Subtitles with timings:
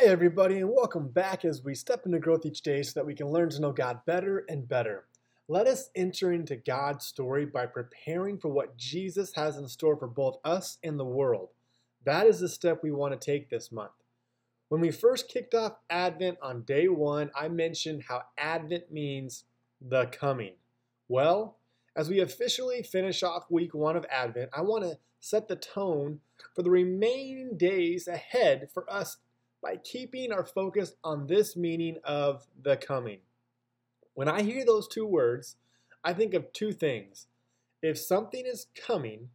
[0.00, 3.16] Hey, everybody, and welcome back as we step into growth each day so that we
[3.16, 5.06] can learn to know God better and better.
[5.48, 10.06] Let us enter into God's story by preparing for what Jesus has in store for
[10.06, 11.48] both us and the world.
[12.04, 13.90] That is the step we want to take this month.
[14.68, 19.46] When we first kicked off Advent on day one, I mentioned how Advent means
[19.80, 20.52] the coming.
[21.08, 21.56] Well,
[21.96, 26.20] as we officially finish off week one of Advent, I want to set the tone
[26.54, 29.16] for the remaining days ahead for us
[29.62, 33.18] by keeping our focus on this meaning of the coming.
[34.14, 35.56] When I hear those two words,
[36.04, 37.26] I think of two things.
[37.82, 39.30] If something is coming,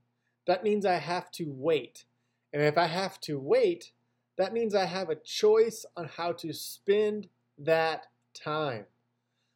[0.48, 2.06] that means I have to wait.
[2.52, 3.92] And if I have to wait,
[4.38, 8.86] that means I have a choice on how to spend that time.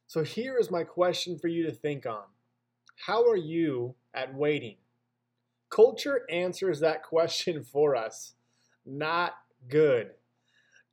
[0.08, 2.24] So here is my question for you to think on
[3.06, 4.78] How are you at waiting?
[5.70, 8.34] Culture answers that question for us.
[8.86, 9.34] Not
[9.68, 10.12] good.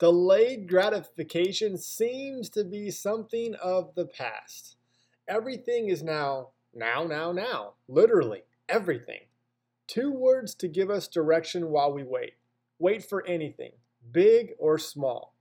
[0.05, 4.77] Delayed gratification seems to be something of the past.
[5.27, 7.73] Everything is now, now, now, now.
[7.87, 9.21] Literally, everything.
[9.87, 12.33] Two words to give us direction while we wait.
[12.77, 13.71] Wait for anything,
[14.11, 15.33] big or small.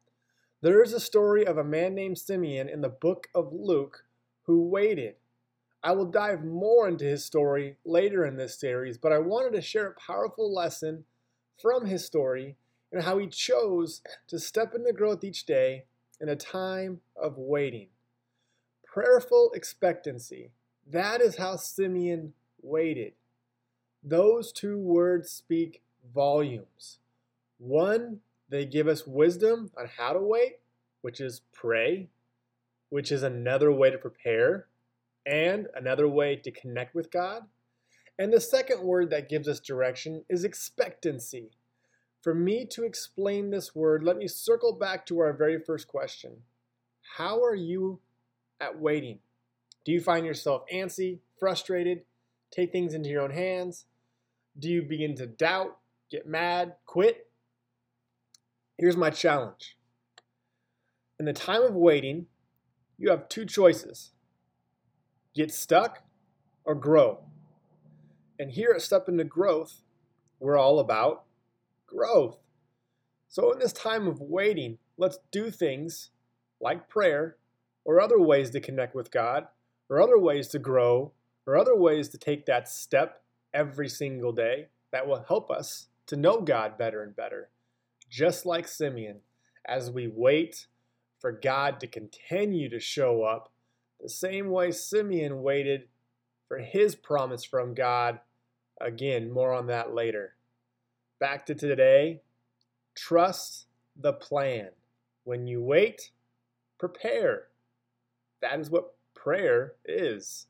[0.63, 4.07] There is a story of a man named Simeon in the book of Luke
[4.45, 5.17] who waited.
[5.83, 9.61] I will dive more into his story later in this series, but I wanted to
[9.61, 11.05] share a powerful lesson
[11.61, 12.57] from his story
[12.95, 15.85] and how he chose to step into growth each day
[16.21, 17.89] in a time of waiting.
[18.87, 20.53] Prayerful expectancy.
[20.89, 23.15] That is how Simeon waited.
[24.05, 25.83] Those two words speak
[26.15, 26.99] volumes.
[27.59, 30.61] One, they give us wisdom on how to wait,
[31.03, 32.07] which is pray,
[32.91, 34.67] which is another way to prepare,
[35.27, 37.43] and another way to connect with God.
[38.21, 41.51] And the second word that gives us direction is expectancy.
[42.25, 46.39] For me to explain this word, let me circle back to our very first question.
[47.19, 48.01] How are you
[48.59, 49.19] at waiting?
[49.85, 52.01] Do you find yourself antsy, frustrated,
[52.51, 53.85] take things into your own hands?
[54.59, 55.77] Do you begin to doubt,
[56.11, 57.27] get mad, quit?
[58.79, 59.77] Here's my challenge.
[61.21, 62.25] In the time of waiting,
[62.97, 64.13] you have two choices
[65.35, 66.03] get stuck
[66.65, 67.19] or grow.
[68.39, 69.83] And here at Step into Growth,
[70.41, 71.25] we're all about
[71.95, 72.39] growth.
[73.29, 76.11] So, in this time of waiting, let's do things
[76.61, 77.37] like prayer
[77.85, 79.47] or other ways to connect with God
[79.89, 81.13] or other ways to grow
[81.47, 83.23] or other ways to take that step
[83.53, 87.51] every single day that will help us to know God better and better.
[88.09, 89.21] Just like Simeon,
[89.67, 90.67] as we wait
[91.21, 93.51] for God to continue to show up,
[94.01, 95.89] the same way Simeon waited
[96.47, 98.21] for his promise from God.
[98.81, 100.35] Again, more on that later.
[101.25, 102.21] Back to today.
[102.95, 103.65] Trust
[103.97, 104.69] the plan.
[105.23, 106.11] When you wait,
[106.79, 107.45] prepare.
[108.43, 110.49] That is what prayer is.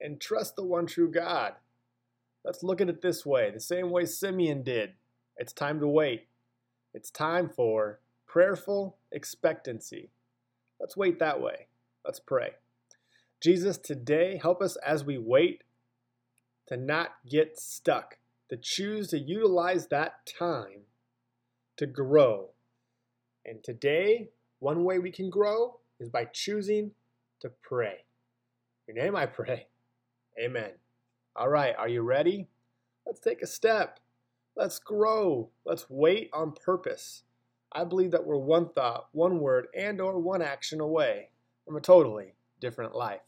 [0.00, 1.54] And trust the one true God.
[2.44, 4.92] Let's look at it this way the same way Simeon did.
[5.38, 6.28] It's time to wait.
[6.94, 10.10] It's time for prayerful expectancy.
[10.78, 11.66] Let's wait that way.
[12.04, 12.50] Let's pray.
[13.42, 15.64] Jesus, today, help us as we wait
[16.68, 18.18] to not get stuck
[18.48, 20.82] to choose to utilize that time
[21.76, 22.50] to grow.
[23.44, 26.92] And today, one way we can grow is by choosing
[27.40, 28.04] to pray.
[28.86, 29.66] Your name I pray.
[30.40, 30.70] Amen.
[31.34, 32.48] All right, are you ready?
[33.04, 34.00] Let's take a step.
[34.56, 35.50] Let's grow.
[35.64, 37.24] Let's wait on purpose.
[37.72, 41.30] I believe that we're one thought, one word, and or one action away
[41.64, 43.20] from a totally different life.